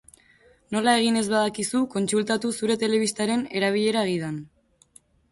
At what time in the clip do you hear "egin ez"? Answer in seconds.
1.01-1.25